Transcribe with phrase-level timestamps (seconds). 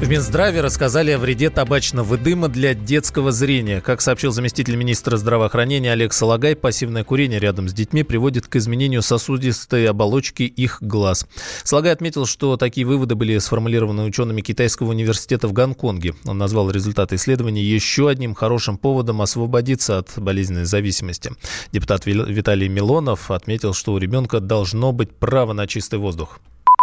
[0.00, 3.80] В Минздраве рассказали о вреде табачного дыма для детского зрения.
[3.80, 9.02] Как сообщил заместитель министра здравоохранения Олег Салагай, пассивное курение рядом с детьми приводит к изменению
[9.02, 11.26] сосудистой оболочки их глаз.
[11.64, 16.14] Салагай отметил, что такие выводы были сформулированы учеными Китайского университета в Гонконге.
[16.26, 21.32] Он назвал результаты исследований еще одним хорошим поводом освободиться от болезненной зависимости.
[21.72, 26.38] Депутат Виталий Милонов отметил, что у ребенка должно быть право на чистый воздух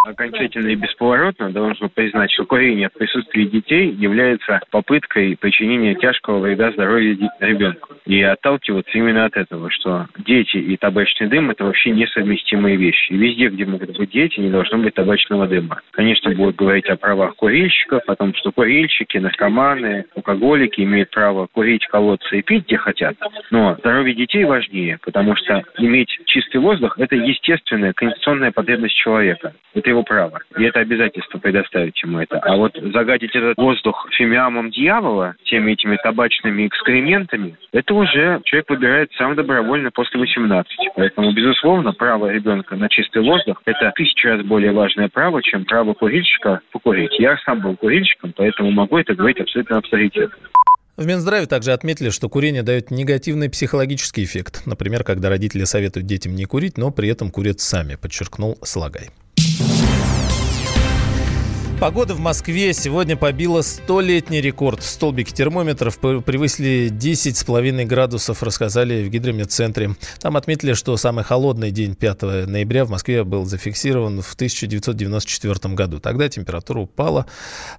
[0.06, 6.72] окончательно и бесповоротно должен признать, что курение в присутствии детей является попыткой причинения тяжкого вреда
[6.72, 7.96] здоровью ребенка.
[8.06, 13.12] И отталкиваться именно от этого, что дети и табачный дым– это вообще несовместимые вещи.
[13.12, 15.82] И везде, где могут быть дети, не должно быть табачного дыма.
[15.92, 21.86] Конечно, будут говорить о правах курильщиков, о том, что курильщики, наркоманы, алкоголики имеют право курить,
[21.88, 23.16] колоться и пить, где хотят.
[23.50, 29.54] Но здоровье детей важнее, потому что иметь чистый воздух– это естественная конституционная потребность человека.
[29.74, 30.40] Это его право.
[30.58, 32.40] И это обязательство предоставить ему это.
[32.40, 39.12] А вот загадить этот воздух фимиамом дьявола, теми этими табачными экскрементами, это уже человек выбирает
[39.18, 40.72] сам добровольно после 18.
[40.96, 45.94] Поэтому, безусловно, право ребенка на чистый воздух– это тысячу раз более важное право, чем право
[45.94, 47.18] курильщика покурить.
[47.20, 50.38] Я сам был курильщиком, поэтому могу это говорить абсолютно авторитетно.
[50.98, 54.62] В Минздраве также отметили, что курение дает негативный психологический эффект.
[54.66, 59.10] Например, когда родители советуют детям не курить, но при этом курят сами, подчеркнул Слагай.
[61.80, 64.82] Погода в Москве сегодня побила столетний рекорд.
[64.82, 69.96] Столбики термометров превысили 10,5 градусов, рассказали в гидрометцентре.
[70.20, 76.00] Там отметили, что самый холодный день 5 ноября в Москве был зафиксирован в 1994 году.
[76.00, 77.26] Тогда температура упала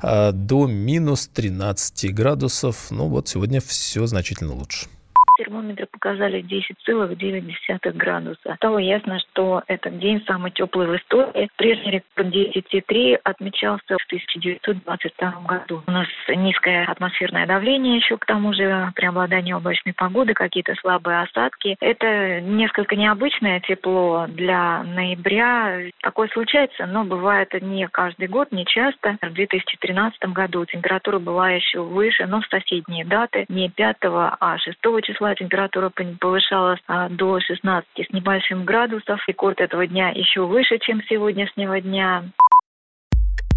[0.03, 2.91] а, до минус 13 градусов.
[2.91, 4.89] Ну вот сегодня все значительно лучше
[5.37, 8.55] термометры показали 10,9 градуса.
[8.57, 11.49] Стало ясно, что этот день самый теплый в истории.
[11.57, 15.83] Прежний рекорд 10,3 отмечался в 1922 году.
[15.87, 21.77] У нас низкое атмосферное давление еще, к тому же преобладание облачной погоды, какие-то слабые осадки.
[21.81, 25.91] Это несколько необычное тепло для ноября.
[26.03, 29.17] Такое случается, но бывает не каждый год, не часто.
[29.23, 34.79] В 2013 году температура была еще выше, но в соседние даты, не 5, а 6
[35.05, 39.21] числа числа температура повышалась а, до 16 с небольшим градусов.
[39.27, 42.25] Рекорд этого дня еще выше, чем сегодняшнего дня.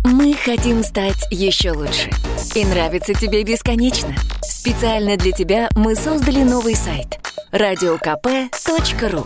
[0.05, 2.09] Мы хотим стать еще лучше.
[2.55, 4.15] И нравится тебе бесконечно.
[4.41, 7.19] Специально для тебя мы создали новый сайт–
[7.51, 9.25] радиокп.ру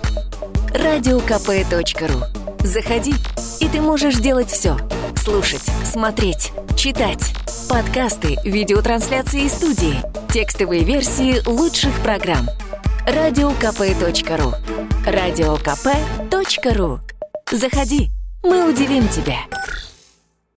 [0.73, 2.23] радиокп.ру
[2.59, 3.13] Заходи,
[3.59, 4.77] и ты можешь делать все.
[5.15, 6.51] Слушать, смотреть,
[6.83, 7.33] читать.
[7.69, 10.01] Подкасты, видеотрансляции студии,
[10.33, 12.49] текстовые версии лучших программ.
[13.07, 14.51] Радиокп.ру
[15.05, 16.99] Радиокп.ру
[17.49, 18.09] Заходи,
[18.43, 19.38] мы удивим тебя.